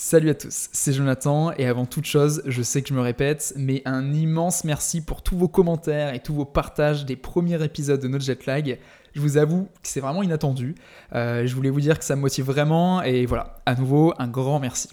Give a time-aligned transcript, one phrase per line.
[0.00, 3.52] Salut à tous, c'est Jonathan et avant toute chose, je sais que je me répète,
[3.56, 8.00] mais un immense merci pour tous vos commentaires et tous vos partages des premiers épisodes
[8.00, 8.78] de notre jetlag.
[9.16, 10.76] Je vous avoue que c'est vraiment inattendu.
[11.16, 14.28] Euh, je voulais vous dire que ça me motive vraiment et voilà, à nouveau, un
[14.28, 14.88] grand merci.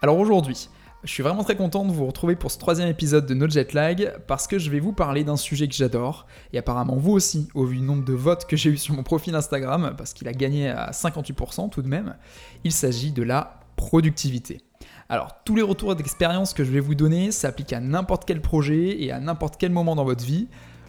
[0.00, 0.68] Alors aujourd'hui,
[1.02, 4.16] je suis vraiment très content de vous retrouver pour ce troisième épisode de notre jetlag
[4.28, 7.64] parce que je vais vous parler d'un sujet que j'adore et apparemment vous aussi, au
[7.64, 10.32] vu du nombre de votes que j'ai eu sur mon profil Instagram, parce qu'il a
[10.32, 12.14] gagné à 58% tout de même.
[12.62, 14.60] Il s'agit de la productivité.
[15.08, 19.02] Alors, tous les retours d'expérience que je vais vous donner s'appliquent à n'importe quel projet
[19.02, 20.48] et à n'importe quel moment dans votre vie.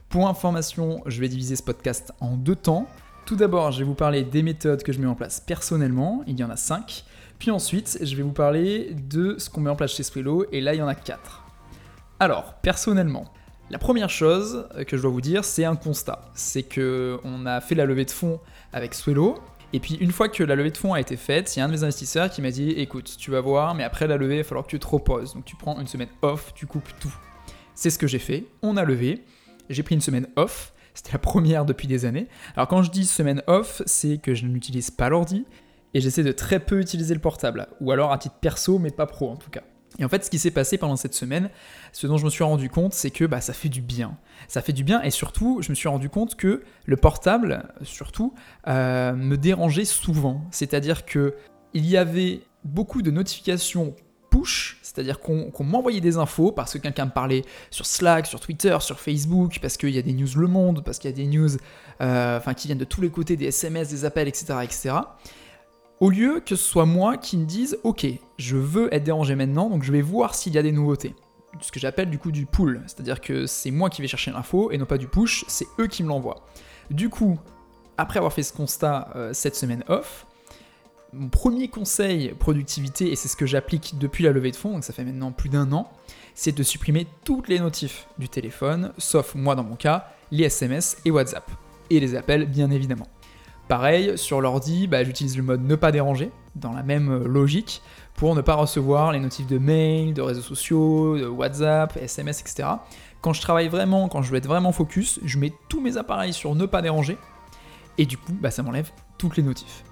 [0.09, 2.87] Pour information, je vais diviser ce podcast en deux temps.
[3.25, 6.37] Tout d'abord, je vais vous parler des méthodes que je mets en place personnellement, il
[6.37, 7.05] y en a cinq.
[7.39, 10.59] Puis ensuite, je vais vous parler de ce qu'on met en place chez Swello, et
[10.59, 11.45] là, il y en a quatre.
[12.19, 13.23] Alors, personnellement,
[13.69, 16.29] la première chose que je dois vous dire, c'est un constat.
[16.33, 18.41] C'est que on a fait la levée de fonds
[18.73, 19.39] avec Swello,
[19.73, 21.65] et puis une fois que la levée de fonds a été faite, il y a
[21.65, 24.35] un de mes investisseurs qui m'a dit écoute, tu vas voir, mais après la levée,
[24.35, 25.33] il va falloir que tu te reposes.
[25.33, 27.13] Donc tu prends une semaine off, tu coupes tout.
[27.73, 28.45] C'est ce que j'ai fait.
[28.61, 29.23] On a levé.
[29.69, 30.73] J'ai pris une semaine off.
[30.93, 32.27] C'était la première depuis des années.
[32.55, 35.45] Alors quand je dis semaine off, c'est que je n'utilise pas l'ordi
[35.93, 37.67] et j'essaie de très peu utiliser le portable.
[37.79, 39.63] Ou alors à titre perso, mais pas pro en tout cas.
[39.99, 41.49] Et en fait, ce qui s'est passé pendant cette semaine,
[41.91, 44.17] ce dont je me suis rendu compte, c'est que bah, ça fait du bien.
[44.47, 48.33] Ça fait du bien et surtout, je me suis rendu compte que le portable, surtout,
[48.67, 50.43] euh, me dérangeait souvent.
[50.51, 51.35] C'est-à-dire que
[51.73, 53.95] il y avait beaucoup de notifications
[54.29, 58.77] push, c'est-à-dire qu'on m'envoyait des infos parce que quelqu'un me parlait sur Slack, sur Twitter,
[58.79, 61.27] sur Facebook, parce qu'il y a des news Le Monde, parce qu'il y a des
[61.27, 61.49] news
[61.99, 64.53] euh, enfin, qui viennent de tous les côtés, des SMS, des appels, etc.
[64.63, 64.93] etc
[66.01, 68.07] au lieu que ce soit moi qui me dise ok,
[68.37, 71.15] je veux être dérangé maintenant, donc je vais voir s'il y a des nouveautés.
[71.61, 74.71] Ce que j'appelle du coup du pull, c'est-à-dire que c'est moi qui vais chercher l'info
[74.71, 76.47] et non pas du push, c'est eux qui me l'envoient.
[76.89, 77.39] Du coup,
[77.97, 80.25] après avoir fait ce constat euh, cette semaine off,
[81.13, 84.83] mon premier conseil productivité, et c'est ce que j'applique depuis la levée de fonds, donc
[84.83, 85.91] ça fait maintenant plus d'un an,
[86.33, 90.97] c'est de supprimer toutes les notifs du téléphone, sauf moi dans mon cas, les SMS
[91.05, 91.47] et WhatsApp.
[91.91, 93.07] Et les appels bien évidemment.
[93.71, 97.81] Pareil, sur l'ordi, bah, j'utilise le mode ne pas déranger, dans la même euh, logique,
[98.15, 102.67] pour ne pas recevoir les notifs de mail, de réseaux sociaux, de WhatsApp, SMS, etc.
[103.21, 106.33] Quand je travaille vraiment, quand je veux être vraiment focus, je mets tous mes appareils
[106.33, 107.17] sur ne pas déranger,
[107.97, 109.85] et du coup, bah, ça m'enlève toutes les notifs.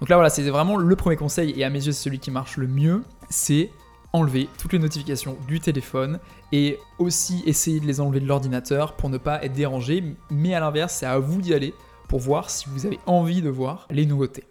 [0.00, 2.30] Donc là, voilà, c'est vraiment le premier conseil, et à mes yeux, c'est celui qui
[2.30, 3.68] marche le mieux, c'est
[4.14, 6.18] enlever toutes les notifications du téléphone
[6.50, 10.02] et aussi essayer de les enlever de l'ordinateur pour ne pas être dérangé.
[10.30, 11.74] Mais à l'inverse, c'est à vous d'y aller
[12.08, 14.44] pour voir si vous avez envie de voir les nouveautés.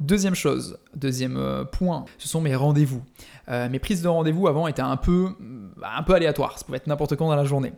[0.00, 3.02] Deuxième chose, deuxième euh, point, ce sont mes rendez-vous.
[3.48, 5.28] Euh, mes prises de rendez-vous avant étaient un peu,
[5.76, 7.72] bah, un peu aléatoires, ça pouvait être n'importe quand dans la journée.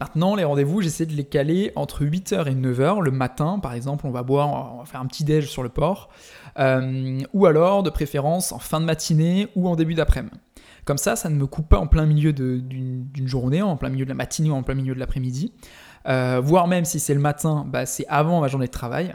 [0.00, 3.02] Maintenant, les rendez-vous, j'essaie de les caler entre 8h et 9h.
[3.02, 5.68] Le matin, par exemple, on va boire, on va faire un petit déj sur le
[5.68, 6.08] port.
[6.58, 10.34] Euh, ou alors, de préférence, en fin de matinée ou en début d'après-midi.
[10.84, 14.04] Comme ça, ça ne me coupe pas en plein milieu d'une journée, en plein milieu
[14.04, 15.52] de la matinée ou en plein milieu de l'après-midi.
[16.06, 19.14] Euh, voire même si c'est le matin, bah, c'est avant ma journée de travail.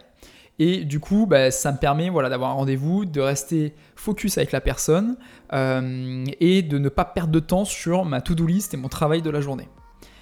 [0.58, 4.52] Et du coup, bah, ça me permet voilà, d'avoir un rendez-vous, de rester focus avec
[4.52, 5.18] la personne
[5.54, 9.22] euh, et de ne pas perdre de temps sur ma to-do list et mon travail
[9.22, 9.68] de la journée.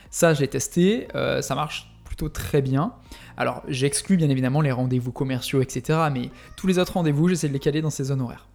[0.10, 2.94] Ça, j'ai testé, euh, ça marche plutôt très bien.
[3.38, 6.00] Alors, j'exclus bien évidemment les rendez-vous commerciaux, etc.
[6.12, 8.48] Mais tous les autres rendez-vous, j'essaie de les caler dans ces zones horaires.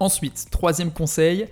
[0.00, 1.46] Ensuite, troisième conseil,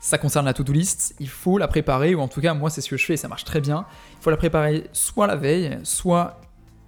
[0.00, 2.80] ça concerne la to-do list, il faut la préparer, ou en tout cas moi c'est
[2.80, 3.84] ce que je fais, ça marche très bien.
[4.18, 6.40] Il faut la préparer soit la veille, soit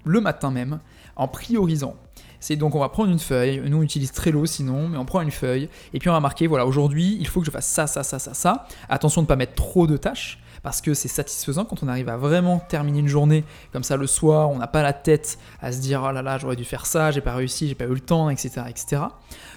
[0.05, 0.81] le matin même,
[1.15, 1.95] en priorisant.
[2.41, 5.21] C'est donc on va prendre une feuille, nous on utilise Trello sinon, mais on prend
[5.21, 7.87] une feuille, et puis on va marquer, voilà, aujourd'hui il faut que je fasse ça,
[7.87, 8.67] ça, ça, ça, ça.
[8.89, 12.09] Attention de ne pas mettre trop de tâches, parce que c'est satisfaisant quand on arrive
[12.09, 15.73] à vraiment terminer une journée comme ça le soir, on n'a pas la tête à
[15.73, 17.95] se dire oh là là j'aurais dû faire ça, j'ai pas réussi, j'ai pas eu
[17.95, 18.63] le temps, etc.
[18.69, 19.03] etc.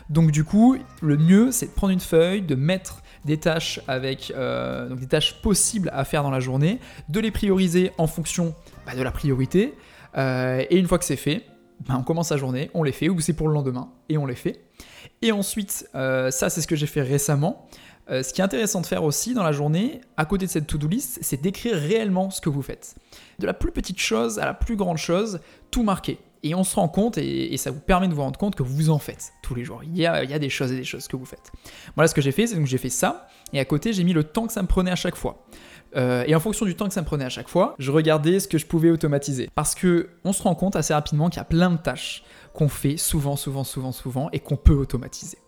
[0.09, 4.31] Donc du coup, le mieux c'est de prendre une feuille, de mettre des tâches avec
[4.35, 6.79] euh, donc des tâches possibles à faire dans la journée,
[7.09, 8.53] de les prioriser en fonction
[8.85, 9.73] bah, de la priorité.
[10.17, 11.43] Euh, et une fois que c'est fait,
[11.87, 14.25] bah, on commence la journée, on les fait, ou c'est pour le lendemain, et on
[14.25, 14.61] les fait.
[15.21, 17.67] Et ensuite, euh, ça c'est ce que j'ai fait récemment.
[18.09, 20.87] Ce qui est intéressant de faire aussi dans la journée, à côté de cette to-do
[20.87, 22.95] list, c'est d'écrire réellement ce que vous faites.
[23.39, 25.39] De la plus petite chose à la plus grande chose,
[25.71, 28.55] tout marquer et on se rend compte, et, ça vous permet de vous rendre compte
[28.55, 29.81] que vous en faites tous les jours.
[29.83, 31.51] Il y a, des choses et des choses que vous faites.
[31.95, 34.13] Voilà ce que j'ai fait, c'est que j'ai fait ça, et à côté j'ai mis
[34.13, 35.43] le temps que ça me prenait à chaque fois.
[35.95, 38.39] Euh, et en fonction du temps que ça me prenait à chaque fois, je regardais
[38.39, 39.49] ce que je pouvais automatiser.
[39.55, 42.23] Parce que on se rend compte assez rapidement qu'il y a plein de tâches
[42.53, 45.39] qu'on fait souvent, souvent, souvent, souvent, et qu'on peut automatiser.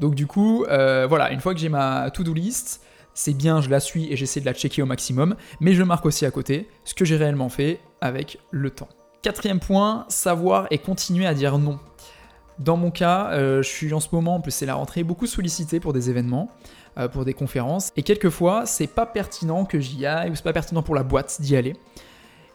[0.00, 2.82] Donc du coup, euh, voilà, une fois que j'ai ma to-do list,
[3.14, 6.06] c'est bien, je la suis et j'essaie de la checker au maximum, mais je marque
[6.06, 8.88] aussi à côté ce que j'ai réellement fait avec le temps.
[9.22, 11.78] Quatrième point, savoir et continuer à dire non.
[12.58, 15.26] Dans mon cas, euh, je suis en ce moment, en plus c'est la rentrée, beaucoup
[15.26, 16.50] sollicité pour des événements,
[16.98, 20.52] euh, pour des conférences, et quelquefois c'est pas pertinent que j'y aille, ou c'est pas
[20.52, 21.74] pertinent pour la boîte d'y aller.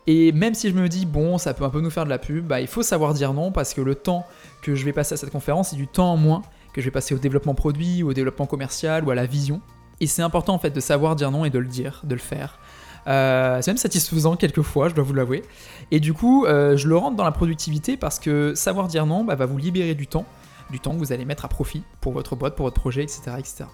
[0.08, 2.18] Et même si je me dis, bon, ça peut un peu nous faire de la
[2.18, 4.26] pub, bah, il faut savoir dire non parce que le temps
[4.64, 6.42] que je vais passer à cette conférence, c'est du temps en moins
[6.74, 9.62] que je vais passer au développement produit, ou au développement commercial, ou à la vision.
[10.00, 12.22] Et c'est important en fait de savoir dire non et de le dire, de le
[12.22, 12.60] faire.
[13.08, 15.44] Euh, c'est même satisfaisant quelquefois, je dois vous l'avouer.
[15.92, 19.24] Et du coup, euh, je le rentre dans la productivité parce que savoir dire non
[19.24, 20.26] bah, va vous libérer du temps,
[20.70, 23.22] du temps que vous allez mettre à profit pour votre boîte, pour votre projet, etc.
[23.38, 23.66] etc.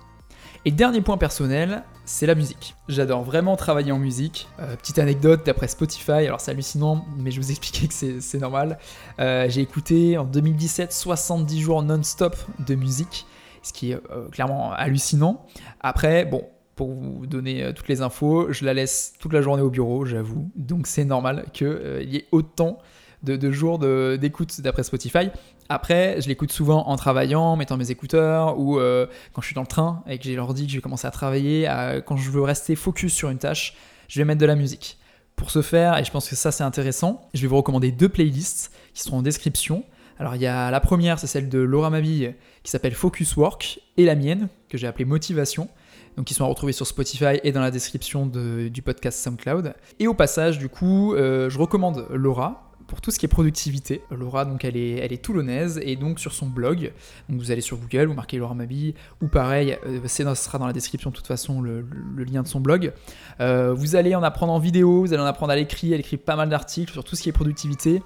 [0.66, 2.76] Et dernier point personnel, c'est la musique.
[2.90, 4.48] J'adore vraiment travailler en musique.
[4.60, 8.80] Euh, petite anecdote d'après Spotify, alors c'est hallucinant, mais je vous expliquais que c'est normal.
[9.20, 12.36] J'ai écouté en 2017 70 jours non-stop
[12.66, 13.26] de musique,
[13.64, 14.00] ce qui est
[14.32, 15.46] clairement hallucinant.
[15.82, 16.44] Après, bon,
[16.78, 18.54] pour vous donner euh, toutes les infos.
[18.54, 20.50] Je la laisse toute la journée au bureau, j'avoue.
[20.56, 22.78] Donc c'est normal qu'il euh, y ait autant
[23.24, 23.80] de, jours
[24.18, 25.30] d'écoute d'après Spotify.
[25.70, 29.56] Après, je l'écoute souvent en travaillant, en mettant mes écouteurs, ou euh, quand je suis
[29.56, 31.70] dans le train et que j'ai l'ordi, que je vais commencer à travailler,
[32.06, 33.76] quand je veux rester focus sur une tâche,
[34.08, 34.98] je vais mettre de la musique.
[35.36, 38.10] Pour ce faire, et je pense que ça c'est intéressant, je vais vous recommander deux
[38.10, 39.84] playlists qui seront en description.
[40.18, 42.34] Alors il y a la première, c'est celle de Laura Mabille
[42.64, 45.70] qui s'appelle Focus Work, et la mienne, que j'ai appelée Motivation
[46.18, 49.76] donc qui sont à retrouver sur Spotify et dans la description du podcast SoundCloud.
[50.00, 54.02] Et au passage, du coup, euh, je recommande Laura pour tout ce qui est productivité.
[54.12, 56.92] Laura, donc, elle est, toulonnaise et donc sur son blog,
[57.30, 60.68] donc vous allez sur Google, vous marquez Laura Mabi, ou pareil, euh, ce sera dans
[60.68, 61.86] la description de toute façon le,
[62.18, 62.94] lien de son blog.
[63.40, 66.18] Euh, vous allez en apprendre en vidéo, vous allez en apprendre à l'écrit, elle écrit
[66.18, 68.02] pas mal d'articles sur tout ce qui est productivité.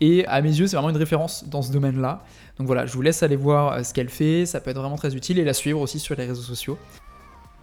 [0.00, 2.22] Et à mes yeux, c'est vraiment une référence dans ce domaine-là.
[2.58, 5.14] Donc voilà, je vous laisse aller voir ce qu'elle fait, ça peut être vraiment très
[5.14, 6.76] utile et la suivre aussi sur les réseaux sociaux.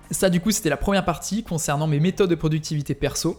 [0.09, 3.37] Ça, du coup, c'était la première partie concernant mes méthodes de productivité perso.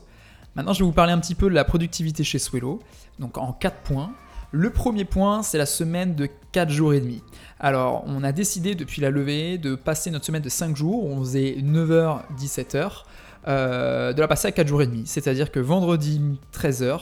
[0.57, 2.81] Maintenant, je vais vous parler un petit peu de la productivité chez Swello,
[3.19, 4.13] donc en 4 points.
[4.53, 7.23] Le premier point, c'est la semaine de 4 jours et demi.
[7.59, 11.19] Alors, on a décidé depuis la levée de passer notre semaine de 5 jours, on
[11.19, 13.03] faisait 9h, 17h,
[13.49, 15.03] euh, de la passer à 4 jours et demi.
[15.07, 16.21] C'est-à-dire que vendredi
[16.53, 17.01] 13h,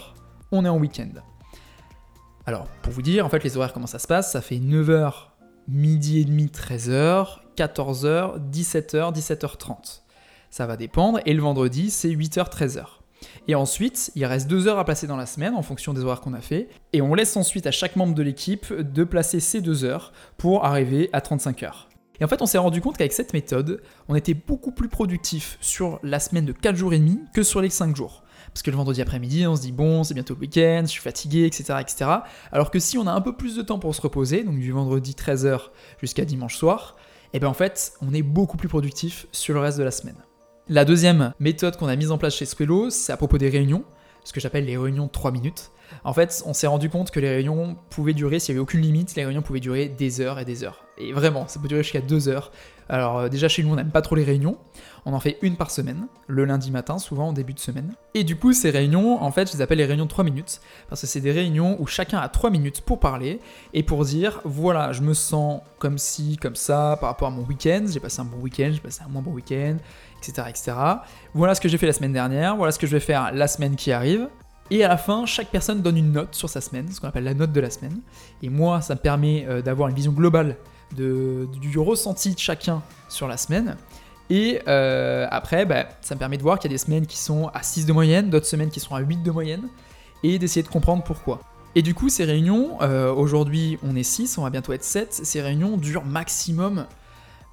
[0.51, 1.11] on est en week-end.
[2.47, 5.13] Alors, pour vous dire, en fait, les horaires, comment ça se passe, ça fait 9h,
[5.69, 10.01] midi et demi, 13h, 14h, 17h, 17h30.
[10.51, 11.21] Ça va dépendre.
[11.27, 13.02] Et le vendredi, c'est 8h, 13h.
[13.49, 16.21] Et ensuite, il reste 2 heures à placer dans la semaine en fonction des horaires
[16.21, 16.69] qu'on a fait.
[16.93, 20.65] Et on laisse ensuite à chaque membre de l'équipe de placer ces 2 heures pour
[20.65, 21.89] arriver à 35 heures.
[22.21, 25.59] Et en fait, on s'est rendu compte qu'avec cette méthode, on était beaucoup plus productif
[25.61, 28.23] sur la semaine de 4 jours et demi que sur les 5 jours.
[28.53, 31.01] Parce que le vendredi après-midi, on se dit bon, c'est bientôt le week-end, je suis
[31.01, 32.11] fatigué, etc., etc.
[32.51, 34.73] Alors que si on a un peu plus de temps pour se reposer, donc du
[34.73, 35.71] vendredi 13h
[36.01, 36.97] jusqu'à dimanche soir,
[37.33, 39.91] et eh bien en fait, on est beaucoup plus productif sur le reste de la
[39.91, 40.23] semaine.
[40.73, 43.85] La deuxième méthode qu'on a mise en place chez Squello, c'est à propos des réunions,
[44.25, 45.71] ce que j'appelle les réunions de 3 minutes.
[46.03, 48.81] En fait, on s'est rendu compte que les réunions pouvaient durer, s'il n'y avait aucune
[48.81, 50.87] limite, les réunions pouvaient durer des heures et des heures.
[51.03, 52.53] Et vraiment, ça peut durer jusqu'à 2 heures.
[52.89, 54.57] Alors euh, déjà chez nous, on n'aime pas trop les réunions.
[55.05, 57.95] On en fait une par semaine, le lundi matin, souvent en début de semaine.
[58.15, 60.61] Et du coup, ces réunions, en fait, je les appelle les réunions de 3 minutes,
[60.89, 63.41] parce que c'est des réunions où chacun a 3 minutes pour parler
[63.75, 67.43] et pour dire, voilà, je me sens comme ci, comme ça, par rapport à mon
[67.43, 69.79] week-end, j'ai passé un bon week-end, j'ai passé un moins bon week-end,
[70.19, 70.73] etc., etc.
[71.35, 73.49] Voilà ce que j'ai fait la semaine dernière, voilà ce que je vais faire la
[73.49, 74.29] semaine qui arrive.
[74.71, 77.25] Et à la fin, chaque personne donne une note sur sa semaine, ce qu'on appelle
[77.25, 78.01] la note de la semaine.
[78.43, 80.57] Et moi, ça me permet euh, d'avoir une vision globale
[80.95, 83.77] de, du ressenti de chacun sur la semaine.
[84.31, 87.19] Et euh, après, bah, ça me permet de voir qu'il y a des semaines qui
[87.19, 89.69] sont à 6 de moyenne, d'autres semaines qui sont à 8 de moyenne,
[90.23, 91.41] et d'essayer de comprendre pourquoi.
[91.75, 95.13] Et du coup, ces réunions, euh, aujourd'hui on est 6, on va bientôt être 7,
[95.13, 96.87] ces réunions durent maximum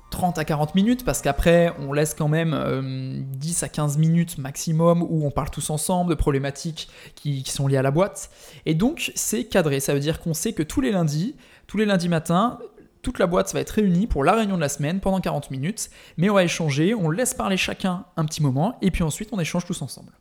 [0.09, 4.37] 30 à 40 minutes, parce qu'après, on laisse quand même 10 euh, à 15 minutes
[4.37, 8.31] maximum où on parle tous ensemble de problématiques qui, qui sont liées à la boîte.
[8.65, 11.35] Et donc, c'est cadré, ça veut dire qu'on sait que tous les lundis,
[11.67, 12.57] tous les lundis matins,
[13.01, 15.89] toute la boîte va être réunie pour la réunion de la semaine pendant 40 minutes,
[16.17, 19.39] mais on va échanger, on laisse parler chacun un petit moment, et puis ensuite on
[19.39, 20.11] échange tous ensemble.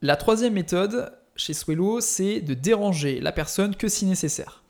[0.00, 4.62] La troisième méthode chez Swello, c'est de déranger la personne que si nécessaire.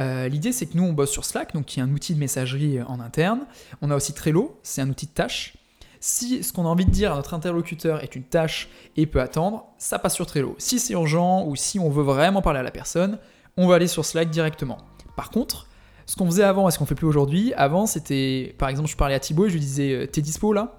[0.00, 2.18] Euh, l'idée, c'est que nous, on bosse sur Slack, donc qui est un outil de
[2.18, 3.46] messagerie en interne.
[3.80, 5.56] On a aussi Trello, c'est un outil de tâche.
[6.00, 9.20] Si ce qu'on a envie de dire à notre interlocuteur est une tâche et peut
[9.20, 10.54] attendre, ça passe sur Trello.
[10.58, 13.18] Si c'est urgent ou si on veut vraiment parler à la personne,
[13.56, 14.78] on va aller sur Slack directement.
[15.16, 15.68] Par contre,
[16.06, 18.96] ce qu'on faisait avant et ce qu'on fait plus aujourd'hui, avant c'était, par exemple, je
[18.96, 20.76] parlais à Thibaut et je lui disais euh, T'es dispo là?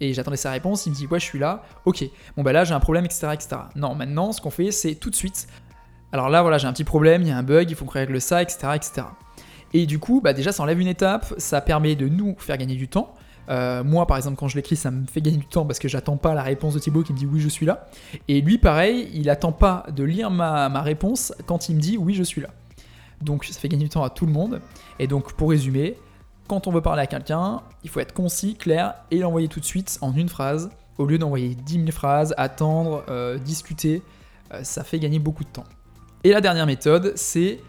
[0.00, 2.04] Et j'attendais sa réponse, il me dit Ouais, je suis là, ok,
[2.36, 3.28] bon bah là j'ai un problème, etc.
[3.32, 3.56] etc.
[3.76, 5.46] Non, maintenant ce qu'on fait c'est tout de suite
[6.12, 7.92] Alors là, voilà, j'ai un petit problème, il y a un bug, il faut qu'on
[7.92, 8.68] règle ça, etc.
[8.74, 9.06] etc.
[9.72, 12.76] Et du coup, bah déjà ça enlève une étape, ça permet de nous faire gagner
[12.76, 13.14] du temps.
[13.48, 15.88] Euh, moi, par exemple, quand je l'écris, ça me fait gagner du temps parce que
[15.88, 17.86] j'attends pas la réponse de Thibaut qui me dit oui, je suis là.
[18.28, 21.96] Et lui, pareil, il attend pas de lire ma, ma réponse quand il me dit
[21.96, 22.48] oui, je suis là.
[23.20, 24.60] Donc ça fait gagner du temps à tout le monde.
[24.98, 25.96] Et donc pour résumer,
[26.48, 29.64] quand on veut parler à quelqu'un, il faut être concis, clair et l'envoyer tout de
[29.64, 34.02] suite en une phrase, au lieu d'envoyer 10 000 phrases, attendre, euh, discuter.
[34.52, 35.64] Euh, ça fait gagner beaucoup de temps.
[36.24, 37.60] Et la dernière méthode, c'est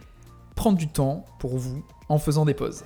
[0.56, 2.84] prendre du temps pour vous en faisant des pauses.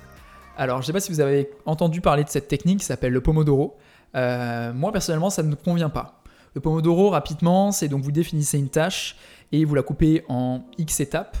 [0.56, 3.12] Alors, je ne sais pas si vous avez entendu parler de cette technique qui s'appelle
[3.12, 3.76] le Pomodoro.
[4.14, 6.22] Euh, moi, personnellement, ça ne me convient pas.
[6.54, 9.16] Le Pomodoro, rapidement, c'est donc vous définissez une tâche
[9.52, 11.36] et vous la coupez en X étapes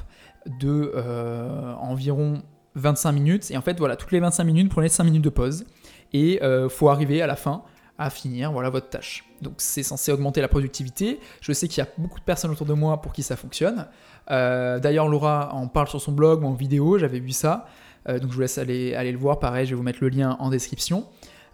[0.46, 2.42] de euh, environ
[2.74, 3.50] 25 minutes.
[3.50, 5.64] Et en fait, voilà, toutes les 25 minutes, prenez 5 minutes de pause.
[6.12, 7.62] Et euh, faut arriver à la fin
[7.98, 9.24] à finir voilà votre tâche.
[9.42, 11.20] Donc c'est censé augmenter la productivité.
[11.40, 13.86] Je sais qu'il y a beaucoup de personnes autour de moi pour qui ça fonctionne.
[14.28, 17.66] D'ailleurs, Laura en parle sur son blog ou en vidéo, j'avais vu ça.
[18.08, 20.36] Euh, donc je vous laisse aller, le voir, pareil, je vais vous mettre le lien
[20.40, 21.06] en description.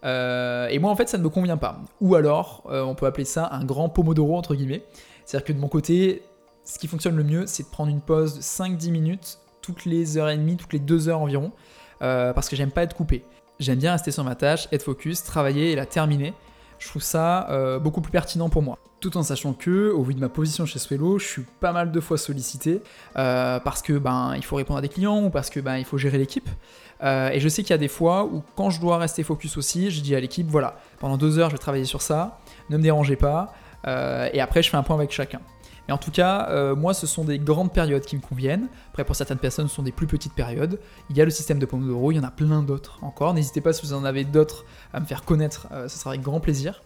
[0.04, 1.80] Euh, et moi en fait ça ne me convient pas.
[2.00, 4.84] Ou alors euh, on peut appeler ça un grand pomodoro entre guillemets.
[5.24, 6.22] C'est-à-dire que de mon côté,
[6.68, 10.16] ce qui fonctionne le mieux c'est de prendre une pause de 5-10 minutes toutes les
[10.16, 11.52] heures et demie, toutes les deux heures environ,
[12.00, 13.22] parce que j'aime pas être coupé.
[13.60, 16.32] J'aime bien rester sur ma tâche, être focus, travailler et la terminer.
[16.78, 20.20] Je trouve ça beaucoup plus pertinent pour moi tout en sachant que, au vu de
[20.20, 22.82] ma position chez Swello, je suis pas mal de fois sollicité
[23.16, 25.84] euh, parce que ben il faut répondre à des clients ou parce que ben il
[25.84, 26.48] faut gérer l'équipe.
[27.02, 29.56] Euh, et je sais qu'il y a des fois où quand je dois rester focus
[29.56, 32.76] aussi, je dis à l'équipe voilà, pendant deux heures je vais travailler sur ça, ne
[32.76, 33.54] me dérangez pas,
[33.86, 35.40] euh, et après je fais un point avec chacun.
[35.88, 38.68] Mais en tout cas, moi, ce sont des grandes périodes qui me conviennent.
[38.90, 40.78] Après, pour certaines personnes, ce sont des plus petites périodes.
[41.08, 43.32] Il y a le système de Pomodoro, il y en a plein d'autres encore.
[43.32, 46.40] N'hésitez pas si vous en avez d'autres à me faire connaître, ce sera avec grand
[46.40, 46.82] plaisir.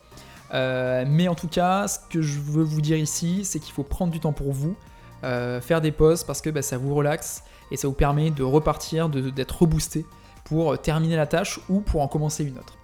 [0.55, 3.85] Euh, mais en tout cas, ce que je veux vous dire ici, c'est qu'il faut
[3.85, 4.77] prendre du temps pour vous,
[5.25, 8.43] euh, faire des pauses parce que bah, ça vous relaxe et ça vous permet de
[8.43, 10.05] repartir, d'être reboosté
[10.45, 12.77] pour terminer la tâche ou pour en commencer une autre.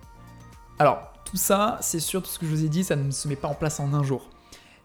[0.78, 3.28] Alors, tout ça, c'est sûr, tout ce que je vous ai dit, ça ne se
[3.28, 4.30] met pas en place en un jour.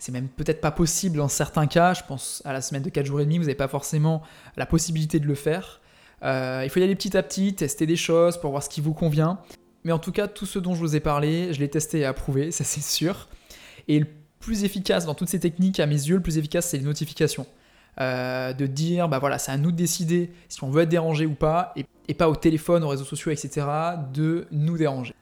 [0.04, 3.06] C'est même peut-être pas possible dans certains cas, je pense à la semaine de 4
[3.06, 4.22] jours et demi, vous n'avez pas forcément
[4.58, 5.80] la possibilité de le faire.
[6.24, 8.82] Euh, il faut y aller petit à petit, tester des choses pour voir ce qui
[8.82, 9.40] vous convient.
[9.86, 12.06] Mais en tout cas, tout ce dont je vous ai parlé, je l'ai testé et
[12.06, 13.30] approuvé, ça c'est sûr.
[13.88, 14.06] Et le
[14.42, 17.48] plus efficace dans toutes ces techniques, à mes yeux, le plus efficace, c'est les notifications.
[18.02, 21.26] Euh, de dire, bah voilà, c'est à nous de décider si on veut être dérangé
[21.26, 21.74] ou pas,
[22.10, 23.66] et, pas au téléphone, aux réseaux sociaux, etc.,
[24.14, 25.16] de nous déranger.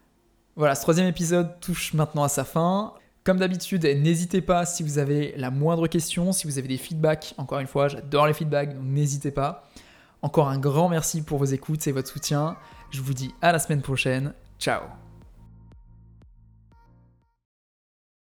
[0.55, 2.95] Voilà, ce troisième épisode touche maintenant à sa fin.
[3.23, 7.35] Comme d'habitude, n'hésitez pas si vous avez la moindre question, si vous avez des feedbacks.
[7.37, 9.69] Encore une fois, j'adore les feedbacks, donc n'hésitez pas.
[10.23, 12.57] Encore un grand merci pour vos écoutes et votre soutien.
[12.89, 14.33] Je vous dis à la semaine prochaine.
[14.59, 14.81] Ciao